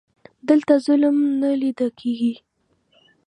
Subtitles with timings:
[0.49, 2.33] دلته ظلم نه لیده کیږي.